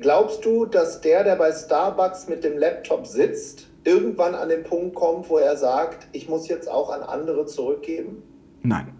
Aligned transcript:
Glaubst 0.00 0.44
du, 0.44 0.66
dass 0.66 1.00
der, 1.00 1.24
der 1.24 1.36
bei 1.36 1.52
Starbucks 1.52 2.28
mit 2.28 2.44
dem 2.44 2.58
Laptop 2.58 3.06
sitzt, 3.06 3.68
irgendwann 3.84 4.34
an 4.34 4.48
den 4.48 4.64
Punkt 4.64 4.94
kommt, 4.94 5.28
wo 5.28 5.38
er 5.38 5.56
sagt, 5.56 6.08
ich 6.12 6.28
muss 6.28 6.48
jetzt 6.48 6.70
auch 6.70 6.90
an 6.90 7.02
andere 7.02 7.46
zurückgeben? 7.46 8.22
Nein. 8.62 8.92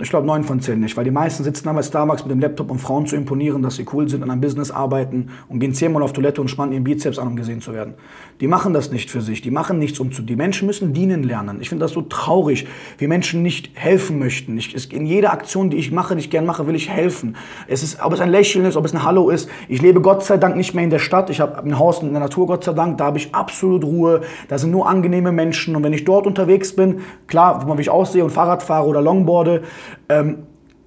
Ich 0.00 0.10
glaube, 0.10 0.26
neun 0.26 0.44
von 0.44 0.60
zehn 0.60 0.80
nicht, 0.80 0.96
weil 0.96 1.04
die 1.04 1.10
meisten 1.10 1.42
sitzen 1.42 1.64
bei 1.74 1.82
Starbucks 1.82 2.24
mit 2.24 2.30
dem 2.30 2.40
Laptop, 2.40 2.70
um 2.70 2.78
Frauen 2.78 3.06
zu 3.06 3.16
imponieren, 3.16 3.62
dass 3.62 3.76
sie 3.76 3.86
cool 3.92 4.08
sind, 4.08 4.22
an 4.22 4.30
einem 4.30 4.42
Business 4.42 4.70
arbeiten 4.70 5.30
und 5.48 5.58
gehen 5.58 5.72
zehnmal 5.72 6.02
auf 6.02 6.12
Toilette 6.12 6.40
und 6.40 6.48
spannen 6.48 6.72
ihren 6.72 6.84
Bizeps 6.84 7.18
an, 7.18 7.28
um 7.28 7.36
gesehen 7.36 7.62
zu 7.62 7.72
werden. 7.72 7.94
Die 8.40 8.46
machen 8.46 8.74
das 8.74 8.90
nicht 8.92 9.10
für 9.10 9.22
sich, 9.22 9.40
die 9.40 9.50
machen 9.50 9.78
nichts 9.78 9.98
um 9.98 10.12
zu. 10.12 10.22
Die 10.22 10.36
Menschen 10.36 10.66
müssen 10.66 10.92
dienen 10.92 11.22
lernen. 11.22 11.58
Ich 11.60 11.70
finde 11.70 11.84
das 11.84 11.92
so 11.92 12.02
traurig, 12.02 12.66
wie 12.98 13.06
Menschen 13.06 13.42
nicht 13.42 13.70
helfen 13.74 14.18
möchten. 14.18 14.58
Ich, 14.58 14.74
es, 14.74 14.86
in 14.86 15.06
jeder 15.06 15.32
Aktion, 15.32 15.70
die 15.70 15.78
ich 15.78 15.90
mache, 15.92 16.14
die 16.14 16.20
ich 16.20 16.30
gern 16.30 16.44
mache, 16.44 16.66
will 16.66 16.74
ich 16.74 16.90
helfen. 16.90 17.36
Es 17.66 17.82
ist, 17.82 18.02
ob 18.02 18.12
es 18.12 18.20
ein 18.20 18.30
Lächeln 18.30 18.66
ist, 18.66 18.76
ob 18.76 18.84
es 18.84 18.92
ein 18.92 19.02
Hallo 19.02 19.30
ist. 19.30 19.48
Ich 19.68 19.80
lebe 19.80 20.02
Gott 20.02 20.24
sei 20.24 20.36
Dank 20.36 20.56
nicht 20.56 20.74
mehr 20.74 20.84
in 20.84 20.90
der 20.90 20.98
Stadt. 20.98 21.30
Ich 21.30 21.40
habe 21.40 21.58
ein 21.62 21.78
Haus 21.78 22.02
in 22.02 22.10
der 22.10 22.20
Natur, 22.20 22.46
Gott 22.46 22.64
sei 22.64 22.74
Dank. 22.74 22.98
Da 22.98 23.06
habe 23.06 23.18
ich 23.18 23.34
absolut 23.34 23.84
Ruhe. 23.84 24.20
Da 24.48 24.58
sind 24.58 24.70
nur 24.70 24.88
angenehme 24.88 25.32
Menschen. 25.32 25.74
Und 25.74 25.82
wenn 25.82 25.94
ich 25.94 26.04
dort 26.04 26.26
unterwegs 26.26 26.76
bin, 26.76 27.00
klar, 27.26 27.66
wie 27.66 27.80
ich 27.80 27.90
aussehe 27.90 28.22
und 28.22 28.30
Fahrrad 28.30 28.62
fahre 28.62 28.86
oder 28.86 29.00
Longboarde, 29.00 29.62
ähm, 30.08 30.46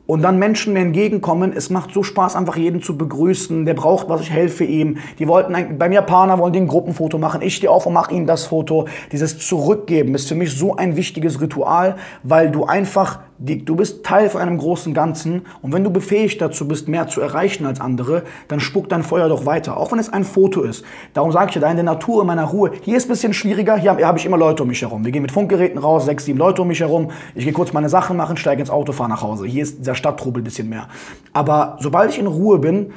und 0.10 0.24
dann 0.24 0.40
Menschen 0.40 0.74
mir 0.74 0.80
entgegenkommen. 0.80 1.54
Es 1.56 1.70
macht 1.70 1.94
so 1.94 2.02
Spaß, 2.02 2.36
einfach 2.36 2.58
jeden 2.58 2.82
zu 2.82 2.98
begrüßen. 2.98 3.64
Der 3.68 3.76
braucht 3.76 4.10
was, 4.10 4.22
ich 4.22 4.32
helfe 4.32 4.64
ihm. 4.64 4.98
Die 5.20 5.28
wollten 5.28 5.54
ein, 5.54 5.78
beim 5.78 5.92
Japaner 5.92 6.40
wollen 6.40 6.52
die 6.52 6.60
ein 6.60 6.68
Gruppenfoto 6.68 7.20
machen. 7.20 7.44
Ich 7.44 7.58
stehe 7.58 7.70
auf 7.70 7.86
und 7.86 7.94
mache 7.94 8.16
ihnen 8.16 8.26
das 8.26 8.48
Foto. 8.48 8.88
Dieses 9.12 9.38
Zurückgeben 9.38 10.16
ist 10.16 10.28
für 10.28 10.34
mich 10.34 10.58
so 10.58 10.76
ein 10.76 10.96
wichtiges 10.96 11.42
Ritual, 11.42 11.96
weil 12.24 12.50
du 12.50 12.66
einfach 12.66 13.20
Du 13.42 13.78
bist 13.78 14.04
Teil 14.04 14.30
von 14.30 14.42
einem 14.42 14.58
großen 14.58 14.94
Ganzen 14.94 15.44
und 15.62 15.72
wenn 15.72 15.86
du 15.86 15.90
befähigt 15.90 16.42
dazu 16.42 16.68
bist, 16.68 16.90
mehr 16.90 17.08
zu 17.08 17.22
erreichen 17.22 17.66
als 17.66 17.80
andere, 17.80 18.24
dann 18.50 18.60
spuckt 18.60 18.92
dein 18.92 19.02
Feuer 19.02 19.30
doch 19.30 19.46
weiter, 19.46 19.78
auch 19.78 19.94
wenn 19.94 20.00
es 20.00 20.12
ein 20.12 20.26
Foto 20.26 20.62
ist. 20.64 20.84
Darum 21.14 21.32
sage 21.32 21.46
ich 21.48 21.54
dir, 21.54 21.62
da 21.62 21.70
in 21.70 21.78
der 21.78 21.86
Natur, 21.86 22.20
in 22.20 22.28
meiner 22.28 22.44
Ruhe, 22.44 22.72
hier 22.82 22.98
ist 22.98 23.04
es 23.04 23.08
ein 23.08 23.14
bisschen 23.14 23.34
schwieriger, 23.34 23.78
hier 23.78 23.92
habe 23.92 24.06
hab 24.06 24.18
ich 24.18 24.26
immer 24.26 24.38
Leute 24.38 24.64
um 24.64 24.68
mich 24.68 24.82
herum. 24.82 25.06
Wir 25.06 25.14
gehen 25.14 25.22
mit 25.22 25.32
Funkgeräten 25.32 25.78
raus, 25.78 26.04
sechs, 26.04 26.26
sieben 26.26 26.38
Leute 26.38 26.64
um 26.64 26.68
mich 26.68 26.82
herum, 26.82 27.12
ich 27.34 27.46
gehe 27.46 27.54
kurz 27.54 27.72
meine 27.72 27.88
Sachen 27.88 28.18
machen, 28.18 28.36
steige 28.36 28.60
ins 28.60 28.70
Auto, 28.70 28.92
fahre 28.92 29.10
nach 29.10 29.22
Hause. 29.22 29.46
Hier 29.46 29.64
ist 29.64 29.80
dieser 29.80 29.96
Stadttrubel 30.00 30.42
ein 30.42 30.46
bisschen 30.46 30.70
mehr. 30.70 30.88
Aber 31.34 31.78
sobald 31.80 32.10
ich 32.12 32.18
in 32.20 32.28
Ruhe 32.28 32.58
bin, 32.58 32.92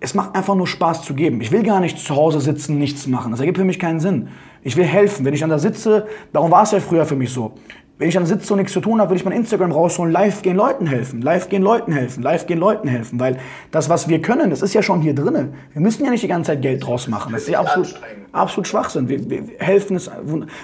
es 0.00 0.14
macht 0.14 0.34
einfach 0.34 0.54
nur 0.54 0.66
Spaß 0.66 1.02
zu 1.02 1.14
geben. 1.14 1.40
Ich 1.40 1.52
will 1.52 1.62
gar 1.62 1.80
nicht 1.80 1.98
zu 1.98 2.16
Hause 2.16 2.40
sitzen, 2.40 2.78
nichts 2.78 3.06
machen. 3.06 3.30
Das 3.30 3.40
ergibt 3.40 3.58
für 3.58 3.64
mich 3.64 3.78
keinen 3.78 4.00
Sinn. 4.00 4.28
Ich 4.62 4.76
will 4.76 4.84
helfen. 4.84 5.24
Wenn 5.24 5.34
ich 5.34 5.40
dann 5.40 5.50
da 5.50 5.58
sitze, 5.58 6.06
darum 6.32 6.50
war 6.50 6.62
es 6.62 6.72
ja 6.72 6.80
früher 6.80 7.04
für 7.04 7.16
mich 7.16 7.32
so. 7.32 7.52
Wenn 7.98 8.08
ich 8.08 8.14
dann 8.14 8.24
sitze 8.24 8.54
und 8.54 8.60
nichts 8.60 8.72
zu 8.72 8.80
tun 8.80 8.98
habe, 8.98 9.10
will 9.10 9.18
ich 9.18 9.26
mein 9.26 9.34
Instagram 9.34 9.72
rausholen, 9.72 10.10
live 10.10 10.40
gehen 10.40 10.56
Leuten 10.56 10.86
helfen, 10.86 11.20
live 11.20 11.50
gehen 11.50 11.62
Leuten 11.62 11.92
helfen, 11.92 12.22
live 12.22 12.46
gehen 12.46 12.58
Leuten 12.58 12.88
helfen, 12.88 13.20
weil 13.20 13.36
das, 13.72 13.90
was 13.90 14.08
wir 14.08 14.22
können, 14.22 14.48
das 14.48 14.62
ist 14.62 14.72
ja 14.72 14.82
schon 14.82 15.02
hier 15.02 15.14
drinnen. 15.14 15.52
Wir 15.74 15.82
müssen 15.82 16.02
ja 16.06 16.10
nicht 16.10 16.22
die 16.22 16.28
ganze 16.28 16.52
Zeit 16.52 16.62
Geld 16.62 16.86
draus 16.86 17.08
machen. 17.08 17.30
Das 17.34 17.42
ist 17.42 17.50
ja 17.50 17.60
absolut, 17.60 18.00
absolut 18.32 18.66
Schwachsinn. 18.68 19.10
Wir, 19.10 19.28
wir 19.28 19.42
helfen 19.58 19.96
es 19.96 20.10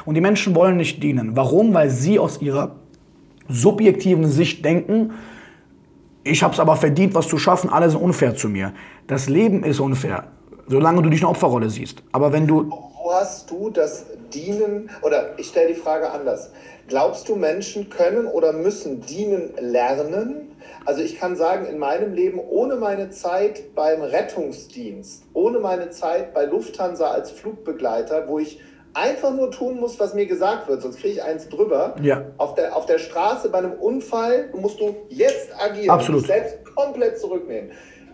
und 0.06 0.14
die 0.14 0.22
Menschen 0.22 0.54
wollen 0.54 0.78
nicht 0.78 1.02
dienen. 1.02 1.36
Warum? 1.36 1.74
Weil 1.74 1.90
sie 1.90 2.18
aus 2.18 2.40
ihrer 2.40 2.76
subjektiven 3.50 4.30
Sicht 4.30 4.64
denken, 4.64 5.12
ich 6.26 6.42
habe 6.42 6.54
es 6.54 6.60
aber 6.60 6.76
verdient, 6.76 7.14
was 7.14 7.28
zu 7.28 7.38
schaffen, 7.38 7.70
alle 7.70 7.88
sind 7.90 8.00
unfair 8.00 8.34
zu 8.34 8.48
mir. 8.48 8.72
Das 9.06 9.28
Leben 9.28 9.62
ist 9.64 9.80
unfair, 9.80 10.24
solange 10.66 11.02
du 11.02 11.10
dich 11.10 11.20
in 11.20 11.26
Opferrolle 11.26 11.70
siehst. 11.70 12.02
Aber 12.12 12.32
wenn 12.32 12.46
du... 12.46 12.70
Wo 12.70 13.12
hast 13.12 13.50
du 13.50 13.70
das 13.70 14.06
Dienen, 14.34 14.90
oder 15.02 15.38
ich 15.38 15.46
stelle 15.46 15.68
die 15.68 15.80
Frage 15.80 16.10
anders, 16.10 16.50
Glaubst 16.88 17.28
du, 17.28 17.34
Menschen 17.34 17.90
können 17.90 18.26
oder 18.26 18.52
müssen 18.52 19.00
dienen 19.00 19.52
lernen? 19.58 20.52
Also 20.84 21.02
ich 21.02 21.18
kann 21.18 21.34
sagen, 21.34 21.66
in 21.66 21.78
meinem 21.78 22.14
Leben, 22.14 22.38
ohne 22.38 22.76
meine 22.76 23.10
Zeit 23.10 23.74
beim 23.74 24.02
Rettungsdienst, 24.02 25.24
ohne 25.32 25.58
meine 25.58 25.90
Zeit 25.90 26.32
bei 26.32 26.44
Lufthansa 26.44 27.10
als 27.10 27.32
Flugbegleiter, 27.32 28.28
wo 28.28 28.38
ich 28.38 28.60
einfach 28.96 29.34
nur 29.34 29.50
tun 29.50 29.78
muss, 29.78 30.00
was 30.00 30.14
mir 30.14 30.26
gesagt 30.26 30.68
wird, 30.68 30.80
sonst 30.80 30.98
kriege 30.98 31.14
ich 31.14 31.22
eins 31.22 31.48
drüber. 31.48 31.94
Ja. 32.02 32.24
Auf, 32.38 32.54
der, 32.54 32.74
auf 32.74 32.86
der 32.86 32.98
Straße 32.98 33.50
bei 33.50 33.58
einem 33.58 33.72
Unfall 33.72 34.48
musst 34.58 34.80
du 34.80 34.96
jetzt 35.10 35.50
agieren, 35.60 35.90
Absolut. 35.90 36.22
dich 36.22 36.28
selbst 36.28 36.74
komplett 36.74 37.20
zurücknehmen. 37.20 37.70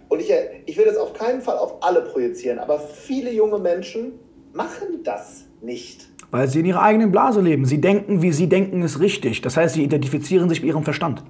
Und 0.08 0.20
ich, 0.20 0.32
ich 0.66 0.76
will 0.76 0.84
das 0.84 0.96
auf 0.96 1.14
keinen 1.14 1.40
Fall 1.40 1.56
auf 1.56 1.82
alle 1.82 2.02
projizieren, 2.02 2.58
aber 2.58 2.78
viele 2.80 3.32
junge 3.32 3.58
Menschen 3.58 4.18
machen 4.52 5.02
das 5.04 5.44
nicht. 5.62 6.08
Weil 6.30 6.48
sie 6.48 6.60
in 6.60 6.66
ihrer 6.66 6.82
eigenen 6.82 7.12
Blase 7.12 7.40
leben. 7.40 7.64
Sie 7.64 7.80
denken, 7.80 8.20
wie 8.20 8.32
sie 8.32 8.48
denken, 8.48 8.82
ist 8.82 9.00
richtig. 9.00 9.40
Das 9.40 9.56
heißt, 9.56 9.74
sie 9.74 9.84
identifizieren 9.84 10.48
sich 10.48 10.60
mit 10.62 10.68
ihrem 10.68 10.82
Verstand. 10.82 11.22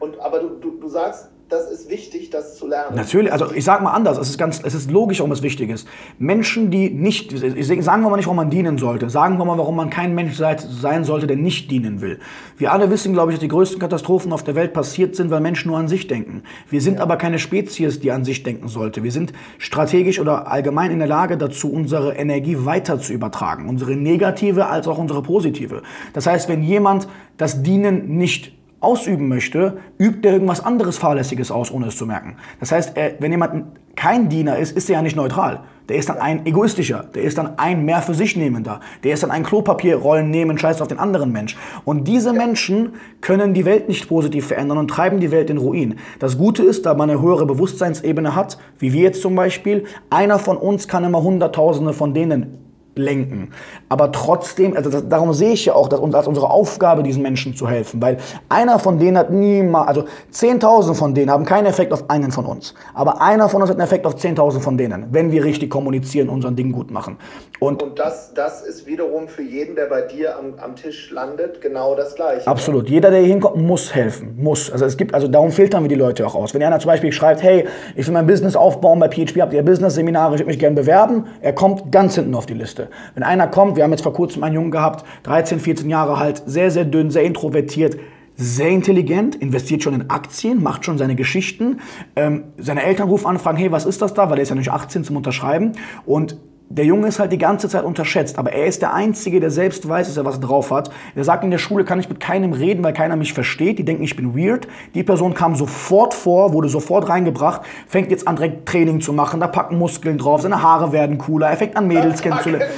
Und, 0.00 0.18
aber 0.20 0.40
du, 0.40 0.48
du, 0.60 0.70
du 0.72 0.88
sagst, 0.88 1.30
das 1.48 1.70
ist 1.70 1.88
wichtig, 1.88 2.28
das 2.28 2.58
zu 2.58 2.66
lernen. 2.66 2.94
Natürlich, 2.94 3.32
also 3.32 3.50
ich 3.52 3.64
sage 3.64 3.82
mal 3.82 3.92
anders, 3.92 4.18
es 4.18 4.28
ist 4.28 4.38
ganz, 4.38 4.60
es 4.62 4.74
ist 4.74 4.90
logisch, 4.90 5.20
warum 5.20 5.32
es 5.32 5.42
wichtig 5.42 5.70
ist. 5.70 5.88
Menschen, 6.18 6.70
die 6.70 6.90
nicht, 6.90 7.30
sagen 7.30 8.02
wir 8.02 8.10
mal 8.10 8.16
nicht, 8.16 8.26
warum 8.26 8.36
man 8.36 8.50
dienen 8.50 8.76
sollte, 8.76 9.08
sagen 9.08 9.38
wir 9.38 9.44
mal, 9.46 9.56
warum 9.56 9.76
man 9.76 9.88
kein 9.88 10.14
Mensch 10.14 10.36
sein 10.36 11.04
sollte, 11.04 11.26
der 11.26 11.36
nicht 11.36 11.70
dienen 11.70 12.02
will. 12.02 12.18
Wir 12.58 12.72
alle 12.72 12.90
wissen, 12.90 13.14
glaube 13.14 13.32
ich, 13.32 13.38
dass 13.38 13.40
die 13.40 13.48
größten 13.48 13.78
Katastrophen 13.78 14.32
auf 14.32 14.44
der 14.44 14.56
Welt 14.56 14.74
passiert 14.74 15.16
sind, 15.16 15.30
weil 15.30 15.40
Menschen 15.40 15.68
nur 15.68 15.78
an 15.78 15.88
sich 15.88 16.06
denken. 16.06 16.42
Wir 16.68 16.82
sind 16.82 16.96
ja. 16.96 17.02
aber 17.02 17.16
keine 17.16 17.38
Spezies, 17.38 17.98
die 17.98 18.12
an 18.12 18.24
sich 18.24 18.42
denken 18.42 18.68
sollte. 18.68 19.02
Wir 19.02 19.12
sind 19.12 19.32
strategisch 19.56 20.20
oder 20.20 20.50
allgemein 20.50 20.90
in 20.90 20.98
der 20.98 21.08
Lage 21.08 21.38
dazu, 21.38 21.72
unsere 21.72 22.14
Energie 22.16 22.58
weiter 22.66 23.00
zu 23.00 23.14
übertragen. 23.14 23.68
Unsere 23.68 23.96
negative 23.96 24.66
als 24.66 24.86
auch 24.86 24.98
unsere 24.98 25.22
positive. 25.22 25.82
Das 26.12 26.26
heißt, 26.26 26.48
wenn 26.50 26.62
jemand 26.62 27.08
das 27.38 27.62
Dienen 27.62 28.18
nicht 28.18 28.57
ausüben 28.80 29.28
möchte, 29.28 29.78
übt 29.98 30.26
er 30.26 30.34
irgendwas 30.34 30.64
anderes 30.64 30.98
Fahrlässiges 30.98 31.50
aus, 31.50 31.70
ohne 31.70 31.86
es 31.86 31.96
zu 31.96 32.06
merken. 32.06 32.36
Das 32.60 32.72
heißt, 32.72 32.96
er, 32.96 33.12
wenn 33.18 33.32
jemand 33.32 33.66
kein 33.96 34.28
Diener 34.28 34.56
ist, 34.58 34.76
ist 34.76 34.88
er 34.88 34.96
ja 34.96 35.02
nicht 35.02 35.16
neutral. 35.16 35.60
Der 35.88 35.96
ist 35.96 36.08
dann 36.08 36.18
ein 36.18 36.46
egoistischer, 36.46 37.04
der 37.14 37.22
ist 37.22 37.38
dann 37.38 37.58
ein 37.58 37.84
mehr 37.84 38.02
für 38.02 38.14
sich 38.14 38.36
nehmender, 38.36 38.80
der 39.02 39.14
ist 39.14 39.22
dann 39.22 39.30
ein 39.30 39.42
Klopapierrollen 39.42 40.30
nehmen, 40.30 40.58
scheiß 40.58 40.80
auf 40.82 40.88
den 40.88 40.98
anderen 40.98 41.32
Mensch. 41.32 41.56
Und 41.84 42.06
diese 42.06 42.32
Menschen 42.32 42.92
können 43.20 43.54
die 43.54 43.64
Welt 43.64 43.88
nicht 43.88 44.08
positiv 44.08 44.46
verändern 44.46 44.78
und 44.78 44.88
treiben 44.88 45.18
die 45.18 45.30
Welt 45.30 45.50
in 45.50 45.56
Ruin. 45.56 45.96
Das 46.18 46.38
Gute 46.38 46.62
ist, 46.62 46.86
da 46.86 46.94
man 46.94 47.10
eine 47.10 47.20
höhere 47.20 47.46
Bewusstseinsebene 47.46 48.34
hat, 48.34 48.58
wie 48.78 48.92
wir 48.92 49.02
jetzt 49.02 49.22
zum 49.22 49.34
Beispiel, 49.34 49.84
einer 50.10 50.38
von 50.38 50.58
uns 50.58 50.86
kann 50.86 51.04
immer 51.04 51.22
Hunderttausende 51.22 51.94
von 51.94 52.14
denen 52.14 52.67
lenken. 52.98 53.52
Aber 53.88 54.12
trotzdem, 54.12 54.76
also 54.76 54.90
das, 54.90 55.08
darum 55.08 55.32
sehe 55.32 55.52
ich 55.52 55.66
ja 55.66 55.74
auch, 55.74 55.88
dass 55.88 56.00
uns 56.00 56.14
als 56.14 56.26
unsere 56.26 56.50
Aufgabe, 56.50 57.02
diesen 57.02 57.22
Menschen 57.22 57.56
zu 57.56 57.68
helfen, 57.68 58.02
weil 58.02 58.18
einer 58.48 58.78
von 58.78 58.98
denen 58.98 59.16
hat 59.16 59.30
niemals, 59.30 59.88
also 59.88 60.04
10.000 60.32 60.94
von 60.94 61.14
denen 61.14 61.30
haben 61.30 61.44
keinen 61.44 61.66
Effekt 61.66 61.92
auf 61.92 62.10
einen 62.10 62.32
von 62.32 62.44
uns. 62.44 62.74
Aber 62.94 63.20
einer 63.20 63.48
von 63.48 63.62
uns 63.62 63.70
hat 63.70 63.76
einen 63.78 63.86
Effekt 63.86 64.06
auf 64.06 64.16
10.000 64.16 64.60
von 64.60 64.76
denen, 64.76 65.06
wenn 65.10 65.32
wir 65.32 65.44
richtig 65.44 65.70
kommunizieren, 65.70 66.28
unseren 66.28 66.56
Ding 66.56 66.72
gut 66.72 66.90
machen. 66.90 67.16
Und, 67.60 67.82
und 67.82 67.98
das, 67.98 68.32
das 68.34 68.62
ist 68.62 68.86
wiederum 68.86 69.26
für 69.26 69.42
jeden, 69.42 69.74
der 69.74 69.86
bei 69.86 70.02
dir 70.02 70.38
am, 70.38 70.54
am 70.58 70.76
Tisch 70.76 71.10
landet, 71.10 71.60
genau 71.60 71.96
das 71.96 72.14
Gleiche. 72.14 72.46
Absolut. 72.46 72.88
Jeder, 72.88 73.10
der 73.10 73.20
hier 73.20 73.30
hinkommt, 73.30 73.56
muss 73.56 73.94
helfen. 73.94 74.36
Muss. 74.36 74.70
Also 74.70 74.84
es 74.84 74.96
gibt, 74.96 75.12
also 75.12 75.26
darum 75.26 75.50
filtern 75.50 75.82
wir 75.82 75.88
die 75.88 75.96
Leute 75.96 76.24
auch 76.26 76.34
aus. 76.34 76.54
Wenn 76.54 76.62
einer 76.62 76.78
zum 76.78 76.88
Beispiel 76.90 77.10
schreibt, 77.10 77.42
hey, 77.42 77.66
ich 77.96 78.06
will 78.06 78.14
mein 78.14 78.26
Business 78.26 78.54
aufbauen 78.54 79.00
bei 79.00 79.08
PHP, 79.08 79.40
habt 79.40 79.52
ihr 79.52 79.62
Business-Seminare, 79.62 80.34
ich 80.34 80.40
würde 80.40 80.48
mich 80.48 80.58
gerne 80.58 80.76
bewerben, 80.76 81.26
er 81.40 81.52
kommt 81.52 81.90
ganz 81.90 82.14
hinten 82.14 82.34
auf 82.34 82.46
die 82.46 82.54
Liste. 82.54 82.88
Wenn 83.14 83.24
einer 83.24 83.48
kommt, 83.48 83.76
wir 83.76 83.82
haben 83.82 83.90
jetzt 83.90 84.02
vor 84.02 84.12
kurzem 84.12 84.44
einen 84.44 84.54
Jungen 84.54 84.70
gehabt, 84.70 85.04
13, 85.24 85.58
14 85.58 85.90
Jahre 85.90 86.16
alt, 86.16 86.42
sehr, 86.46 86.70
sehr 86.70 86.84
dünn, 86.84 87.10
sehr 87.10 87.24
introvertiert, 87.24 87.96
sehr 88.36 88.68
intelligent, 88.68 89.34
investiert 89.34 89.82
schon 89.82 89.94
in 89.94 90.10
Aktien, 90.10 90.62
macht 90.62 90.84
schon 90.84 90.96
seine 90.96 91.16
Geschichten. 91.16 91.80
Ähm, 92.14 92.44
seine 92.56 92.84
Eltern 92.84 93.08
rufen 93.08 93.26
an, 93.26 93.38
fragen, 93.40 93.58
hey, 93.58 93.72
was 93.72 93.84
ist 93.84 94.00
das 94.00 94.14
da? 94.14 94.30
Weil 94.30 94.38
er 94.38 94.42
ist 94.42 94.50
ja 94.50 94.54
nicht 94.54 94.70
18 94.70 95.02
zum 95.02 95.16
Unterschreiben. 95.16 95.72
Und 96.06 96.38
der 96.70 96.84
Junge 96.84 97.08
ist 97.08 97.18
halt 97.18 97.32
die 97.32 97.38
ganze 97.38 97.68
Zeit 97.68 97.84
unterschätzt, 97.84 98.38
aber 98.38 98.52
er 98.52 98.66
ist 98.66 98.82
der 98.82 98.92
Einzige, 98.92 99.40
der 99.40 99.50
selbst 99.50 99.88
weiß, 99.88 100.06
dass 100.06 100.16
er 100.18 100.26
was 100.26 100.38
drauf 100.38 100.70
hat. 100.70 100.90
Er 101.14 101.24
sagt, 101.24 101.42
in 101.42 101.50
der 101.50 101.56
Schule 101.56 101.84
kann 101.84 101.98
ich 101.98 102.10
mit 102.10 102.20
keinem 102.20 102.52
reden, 102.52 102.84
weil 102.84 102.92
keiner 102.92 103.16
mich 103.16 103.32
versteht. 103.32 103.78
Die 103.78 103.84
denken, 103.84 104.02
ich 104.02 104.16
bin 104.16 104.36
weird. 104.36 104.68
Die 104.94 105.02
Person 105.02 105.32
kam 105.32 105.56
sofort 105.56 106.12
vor, 106.12 106.52
wurde 106.52 106.68
sofort 106.68 107.08
reingebracht, 107.08 107.62
fängt 107.86 108.10
jetzt 108.10 108.28
an, 108.28 108.36
direkt 108.36 108.68
Training 108.68 109.00
zu 109.00 109.14
machen. 109.14 109.40
Da 109.40 109.46
packen 109.46 109.78
Muskeln 109.78 110.18
drauf, 110.18 110.42
seine 110.42 110.62
Haare 110.62 110.92
werden 110.92 111.16
cooler, 111.16 111.48
er 111.48 111.56
fängt 111.56 111.74
an, 111.74 111.86
Mädels 111.86 112.20
kennenzulernen. 112.20 112.68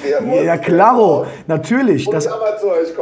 Ja, 0.44 0.56
klaro, 0.56 1.26
natürlich. 1.48 2.08
Das, 2.08 2.28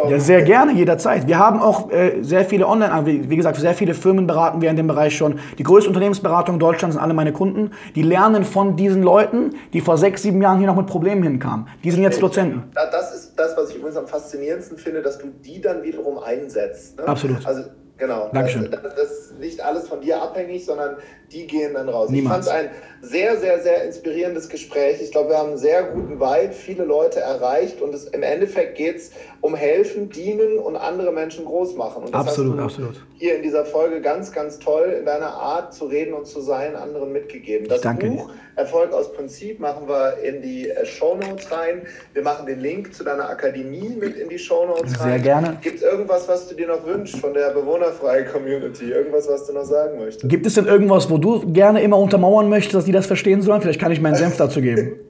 ja, 0.09 0.19
sehr 0.19 0.43
gerne, 0.43 0.73
jederzeit. 0.73 1.27
Wir 1.27 1.39
haben 1.39 1.61
auch 1.61 1.91
äh, 1.91 2.23
sehr 2.23 2.47
viele 2.47 2.67
Online, 2.67 3.05
wie, 3.05 3.29
wie 3.29 3.37
gesagt, 3.37 3.59
sehr 3.59 3.75
viele 3.75 3.93
Firmen 3.93 4.27
beraten 4.27 4.63
wir 4.63 4.71
in 4.71 4.77
dem 4.77 4.87
Bereich 4.87 5.15
schon. 5.15 5.39
Die 5.59 5.65
größte 5.65 5.89
Unternehmensberatung 5.91 6.55
in 6.55 6.61
Deutschland 6.61 6.95
sind 6.95 7.03
alle 7.03 7.13
meine 7.13 7.33
Kunden. 7.33 7.73
Die 7.95 8.03
lernen 8.03 8.45
von 8.45 8.77
diesen 8.77 9.03
Leuten, 9.03 9.51
die 9.75 9.83
vor 9.83 9.99
sechs, 9.99 10.23
sieben 10.23 10.41
Jahren 10.41 10.59
hier 10.59 10.67
noch 10.67 10.78
mit 10.79 10.87
Problemen 10.87 11.23
hinkamen. 11.23 11.69
Die 11.85 11.91
sind 11.91 12.03
jetzt 12.03 12.23
Dozenten. 12.23 12.71
Das 12.75 13.15
ist 13.15 13.35
das, 13.37 13.57
was 13.57 13.71
ich 13.71 13.77
übrigens 13.77 13.97
am 13.97 14.07
faszinierendsten 14.07 14.79
finde, 14.79 15.03
dass 15.03 15.19
du 15.19 15.29
die 15.29 15.61
dann 15.61 15.83
wiederum 15.83 16.19
einsetzt. 16.19 16.99
Ne? 16.99 17.07
Absolut. 17.07 17.47
Also 17.47 17.65
Genau. 17.99 18.31
Dankeschön. 18.33 18.71
Das, 18.71 18.83
das 18.95 19.11
ist 19.11 19.39
nicht 19.39 19.61
alles 19.61 19.89
von 19.89 20.01
dir 20.01 20.23
abhängig, 20.23 20.65
sondern 20.65 20.97
die 21.33 21.47
gehen 21.47 21.75
dann 21.75 21.89
raus. 21.89 22.11
Niemals. 22.11 22.47
Ich 22.47 22.53
fand 22.53 22.67
es 22.67 22.71
ein 22.71 23.09
sehr, 23.09 23.37
sehr, 23.37 23.61
sehr 23.61 23.85
inspirierendes 23.85 24.49
Gespräch. 24.49 25.01
Ich 25.03 25.11
glaube, 25.11 25.31
wir 25.31 25.39
haben 25.39 25.51
einen 25.51 25.59
sehr 25.59 25.83
guten 25.85 26.21
Vibe, 26.21 26.53
viele 26.53 26.85
Leute 26.85 27.21
erreicht 27.21 27.83
und 27.83 27.95
es, 27.95 28.05
im 28.07 28.23
Endeffekt 28.23 28.77
geht 28.77 28.97
es 28.97 29.13
um 29.41 29.55
helfen, 29.55 30.11
dienen 30.11 30.59
und 30.59 30.77
andere 30.77 31.13
Menschen 31.13 31.45
groß 31.45 31.75
machen. 31.77 32.05
Und 32.05 32.15
das 32.15 32.21
Absolut, 32.21 32.59
hast 32.61 32.79
du 32.79 32.85
absolut. 32.85 33.07
Hier 33.19 33.37
in 33.37 33.43
dieser 33.43 33.65
Folge 33.65 34.01
ganz, 34.01 34.33
ganz 34.33 34.59
toll 34.59 34.97
in 34.99 35.05
deiner 35.05 35.35
Art 35.35 35.75
zu 35.75 35.87
reden 35.87 36.15
und 36.15 36.27
zu 36.27 36.41
sein, 36.41 36.77
anderen 36.77 37.13
mitgegeben. 37.13 37.69
Das 37.69 37.83
Buch 37.83 38.31
Erfolg 38.59 38.93
aus 38.93 39.13
Prinzip 39.13 39.61
machen 39.61 39.89
wir 39.89 40.19
in 40.19 40.43
die 40.43 40.69
äh, 40.69 40.85
Show 40.85 41.15
Notes 41.15 41.51
rein. 41.53 41.83
Wir 42.13 42.23
machen 42.23 42.45
den 42.45 42.59
Link 42.59 42.93
zu 42.93 43.05
deiner 43.05 43.29
Akademie 43.29 43.91
mit 43.91 44.17
in 44.17 44.29
die 44.29 44.39
Show 44.39 44.67
Notes 44.67 44.99
rein. 44.99 45.11
Sehr 45.11 45.19
gerne. 45.21 45.59
Gibt 45.63 45.77
es 45.77 45.83
irgendwas, 45.83 46.27
was 46.27 46.49
du 46.49 46.57
dir 46.57 46.67
noch 46.67 46.85
wünschst 46.85 47.19
von 47.19 47.35
der 47.35 47.53
bewohnerfreien 47.89 48.27
Community? 48.27 48.91
Irgendwas, 48.91 49.29
was 49.29 49.47
du 49.47 49.53
noch 49.53 49.65
sagen 49.65 49.99
möchtest? 49.99 50.29
Gibt 50.29 50.47
es 50.47 50.55
denn 50.55 50.67
irgendwas, 50.67 51.11
wo 51.11 51.19
du 51.19 51.53
gerne 51.53 51.83
immer 51.83 51.99
untermauern 51.99 52.49
möchtest, 52.49 52.75
dass 52.75 52.85
die 52.85 52.93
das 52.93 53.07
verstehen 53.07 53.43
sollen? 53.43 53.61
Vielleicht 53.61 53.81
kann 53.81 53.93
ich 53.93 54.01
meinen 54.01 54.17
Senf 54.17 54.37
dazu 54.37 54.61
geben. 54.61 55.01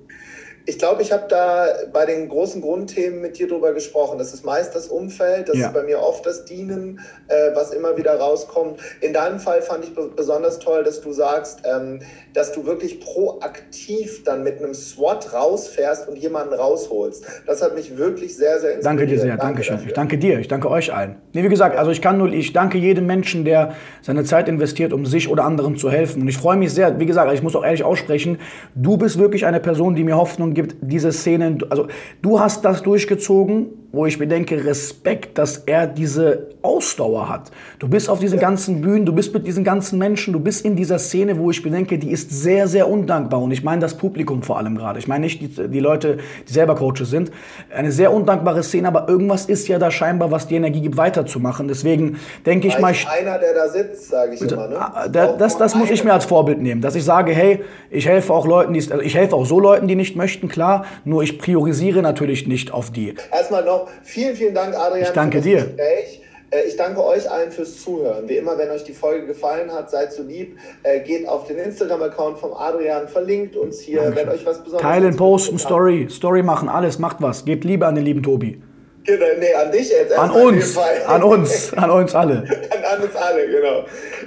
Ich 0.69 0.79
glaube, 0.79 1.01
ich 1.01 1.13
habe 1.13 1.25
da 1.31 1.65
bei 1.95 2.05
den 2.05 2.29
großen 2.29 2.61
Grundthemen 2.61 3.23
mit 3.23 3.39
dir 3.39 3.49
drüber 3.49 3.73
gesprochen. 3.73 4.19
Das 4.19 4.35
ist 4.35 4.45
meist 4.45 4.75
das 4.75 4.89
Umfeld, 4.89 5.49
das 5.49 5.57
Ja. 5.57 5.69
ist 5.69 5.73
bei 5.73 5.83
mir 5.83 5.99
oft 5.99 6.27
das 6.27 6.45
Dienen, 6.45 7.01
äh, 7.29 7.55
was 7.55 7.73
immer 7.73 7.97
wieder 7.97 8.17
rauskommt. 8.21 8.79
In 9.01 9.15
deinem 9.15 9.39
Fall 9.41 9.63
fand 9.63 9.85
ich 9.85 9.95
be- 9.95 10.11
besonders 10.15 10.59
toll, 10.59 10.85
dass 10.85 11.01
du 11.01 11.11
sagst, 11.11 11.61
ähm, 11.65 12.01
dass 12.35 12.53
du 12.53 12.67
wirklich 12.67 13.01
proaktiv 13.01 14.25
dann 14.25 14.43
mit 14.43 14.59
einem 14.59 14.75
SWAT 14.75 15.33
rausfährst 15.33 16.07
und 16.07 16.17
jemanden 16.17 16.53
rausholst. 16.53 17.25
Das 17.47 17.63
hat 17.63 17.75
mich 17.75 17.97
wirklich 17.97 18.37
sehr, 18.37 18.61
sehr 18.61 18.75
inspiriert. 18.75 18.85
Danke 18.85 19.07
dir 19.07 19.19
sehr, 19.21 19.37
danke 19.39 19.63
schön. 19.63 19.77
dafür. 19.77 19.89
Ich 19.89 19.95
danke 19.95 20.19
dir, 20.19 20.39
ich 20.39 20.49
danke 20.49 20.71
euch 20.71 20.93
allen. 20.93 21.17
Nee, 21.33 21.45
wie 21.45 21.49
gesagt, 21.49 21.79
also 21.79 21.91
ich 21.91 22.03
kann 22.03 22.19
nur, 22.19 22.31
ich 22.31 22.53
danke 22.53 22.77
jedem 22.77 23.07
Menschen, 23.07 23.47
der 23.47 23.75
seine 24.03 24.25
Zeit 24.25 24.49
investiert, 24.51 24.93
um 24.93 25.07
sich 25.07 25.31
oder 25.31 25.45
anderen 25.45 25.77
zu 25.79 25.91
helfen. 25.91 26.21
Und 26.21 26.29
ich 26.29 26.37
freue 26.37 26.59
mich 26.59 26.75
sehr, 26.75 27.01
wie 27.01 27.07
gesagt, 27.07 27.33
ich 27.33 27.43
muss 27.43 27.57
auch 27.57 27.65
ehrlich 27.65 27.85
aussprechen, 27.85 28.39
du 28.75 28.99
bist 28.99 29.19
wirklich 29.19 29.47
eine 29.47 29.61
Person, 29.61 29.95
die 29.95 30.05
mir 30.05 30.17
Hoffnung 30.19 30.55
gibt, 30.59 30.77
diese 30.81 31.13
Szenen, 31.13 31.63
also 31.71 31.87
du 32.21 32.41
hast 32.41 32.65
das 32.65 32.83
durchgezogen, 32.83 33.67
wo 33.91 34.05
ich 34.05 34.19
mir 34.19 34.27
denke, 34.27 34.65
Respekt, 34.65 35.39
dass 35.39 35.59
er 35.59 35.87
diese 35.87 36.49
Ausdauer 36.61 37.29
hat. 37.29 37.51
Du 37.79 37.89
bist 37.89 38.11
auf 38.11 38.19
diesen 38.19 38.39
ganzen 38.39 38.83
Bühnen, 38.83 39.07
du 39.07 39.15
bist 39.15 39.33
mit 39.33 39.47
diesen 39.47 39.65
ganzen 39.65 39.99
Menschen, 39.99 40.35
du 40.35 40.41
bist 40.41 40.65
in 40.65 40.77
dieser 40.77 40.99
Szene, 40.99 41.39
wo 41.39 41.51
ich 41.51 41.65
mir 41.65 41.71
denke, 41.71 41.99
die 41.99 42.11
ist 42.11 42.31
sehr, 42.31 42.69
sehr 42.69 42.89
undankbar. 42.91 43.41
Und 43.41 43.51
ich 43.51 43.65
meine 43.65 43.81
das 43.81 43.97
Publikum 43.97 44.43
vor 44.43 44.59
allem 44.59 44.77
gerade. 44.77 44.99
Ich 44.99 45.09
meine 45.09 45.25
nicht 45.25 45.41
die, 45.41 45.69
die 45.69 45.81
Leute, 45.81 46.19
die 46.47 46.53
selber 46.53 46.75
Coaches 46.75 47.09
sind. 47.09 47.31
Eine 47.75 47.91
sehr 47.91 48.13
undankbare 48.13 48.63
Szene, 48.63 48.89
aber 48.89 49.09
irgendwas 49.09 49.47
ist 49.47 49.69
ja 49.69 49.79
da 49.79 49.91
scheinbar, 49.91 50.31
was 50.31 50.47
die 50.47 50.57
Energie 50.57 50.83
gibt, 50.83 50.99
weiterzumachen. 50.99 51.67
Deswegen 51.69 52.19
denke 52.45 52.69
ich 52.69 52.79
mal, 52.79 52.93
ich, 52.93 53.09
einer, 53.09 53.39
der 53.39 53.55
da 53.55 53.69
sitzt, 53.69 54.09
sage 54.09 54.35
ich 54.35 54.43
immer. 54.43 54.69
Ne? 54.69 54.77
Ah, 54.79 55.09
da, 55.09 55.33
das, 55.33 55.57
das 55.57 55.75
muss 55.75 55.91
ich 55.91 56.05
mir 56.05 56.13
als 56.13 56.27
Vorbild 56.27 56.61
nehmen, 56.61 56.83
dass 56.83 56.95
ich 56.95 57.05
sage, 57.05 57.33
hey, 57.33 57.65
ich 57.91 58.07
helfe 58.07 58.35
auch 58.35 58.47
Leuten, 58.47 58.75
die, 58.75 58.81
also 58.81 59.01
ich 59.01 59.15
helfe 59.15 59.35
auch 59.35 59.47
so 59.47 59.59
Leuten, 59.61 59.89
die 59.89 59.95
nicht 59.95 60.15
möchten, 60.15 60.49
klar, 60.49 60.85
nur 61.07 61.23
ich 61.23 61.39
priorisiere 61.39 62.03
natürlich 62.03 62.47
nicht 62.47 62.73
auf 62.73 62.91
die. 62.91 63.15
Erstmal 63.33 63.65
noch 63.65 63.78
vielen, 64.03 64.35
vielen 64.37 64.55
Dank, 64.55 64.75
Adrian. 64.77 65.03
Ich 65.03 65.11
danke 65.11 65.41
dir. 65.41 65.65
Gespräch. 65.65 66.23
Äh, 66.51 66.63
Ich 66.67 66.77
danke 66.77 67.05
euch 67.05 67.31
allen 67.31 67.51
fürs 67.51 67.83
Zuhören. 67.83 68.29
Wie 68.29 68.37
immer, 68.37 68.57
wenn 68.57 68.71
euch 68.71 68.85
die 68.85 68.93
Folge 68.93 69.27
gefallen 69.27 69.73
hat, 69.73 69.91
seid 69.91 70.13
so 70.13 70.23
lieb. 70.23 70.59
Äh, 70.83 71.01
Geht 71.01 71.29
auf 71.29 71.47
den 71.47 71.59
Instagram-Account 71.59 72.39
vom 72.39 72.55
Adrian, 72.55 73.09
verlinkt 73.09 73.57
uns 73.57 73.81
hier, 73.81 74.13
wenn 74.15 74.29
euch 74.29 74.47
was 74.47 74.59
besonders 74.63 74.83
Teilen, 74.83 75.17
posten. 75.17 75.59
Story, 75.59 76.09
Story 76.11 76.43
machen, 76.43 76.69
alles, 76.69 76.99
macht 76.99 77.19
was. 77.21 77.45
Gebt 77.45 77.65
Liebe 77.65 77.87
an 77.87 77.95
den 77.95 78.05
lieben 78.05 78.23
Tobi. 78.23 78.63
Genau, 79.05 79.25
nee, 79.39 79.55
an 79.55 79.73
dich 79.73 79.91
jetzt. 79.91 80.13
An 80.13 80.31
uns, 80.31 80.77
an 80.77 81.23
uns, 81.23 81.73
an 81.73 81.91
uns 81.91 82.15
alle. 82.15 82.35
an, 82.71 82.85
an 82.85 83.03
uns 83.03 83.17
alle, 83.17 83.49
genau. 83.49 83.85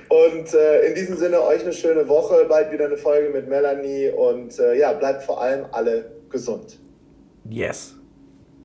Und 0.10 0.54
äh, 0.56 0.88
in 0.88 0.96
diesem 0.96 1.18
Sinne, 1.18 1.42
euch 1.42 1.62
eine 1.62 1.74
schöne 1.74 2.08
Woche. 2.08 2.46
Bald 2.50 2.72
wieder 2.72 2.86
eine 2.86 2.98
Folge 2.98 3.30
mit 3.30 3.48
Melanie. 3.48 4.10
Und 4.10 4.58
äh, 4.60 4.80
ja, 4.80 4.94
bleibt 4.94 5.24
vor 5.24 5.40
allem 5.42 5.66
alle 5.72 6.06
gesund. 6.30 6.80
Yes. 7.48 7.96